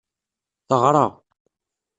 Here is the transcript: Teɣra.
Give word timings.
Teɣra. 0.67 1.05